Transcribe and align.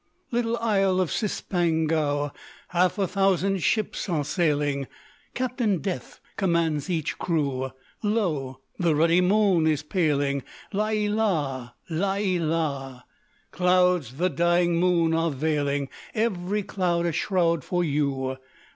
_"Little 0.31 0.57
Isle 0.57 0.99
of 0.99 1.11
Cispangou, 1.11 2.31
Half 2.69 2.97
a 2.97 3.07
thousand 3.07 3.61
ships 3.61 4.09
are 4.09 4.23
sailing; 4.25 4.87
Captain 5.35 5.77
Death 5.77 6.19
commands 6.37 6.89
each 6.89 7.19
crew; 7.19 7.69
Lo! 8.01 8.61
the 8.79 8.95
ruddy 8.95 9.21
moon 9.21 9.67
is 9.67 9.83
paling! 9.83 10.41
La 10.73 10.87
ē 10.87 11.07
la! 11.07 11.69
La 11.87 12.15
ē 12.15 12.39
la! 12.41 13.01
Clouds 13.51 14.15
the 14.15 14.31
dying 14.31 14.77
moon 14.79 15.13
are 15.13 15.29
veiling, 15.29 15.87
_Every 16.15 16.65
cloud 16.65 17.05
a 17.05 17.11
shroud 17.11 17.63
for 17.63 17.83
you! 17.83 18.37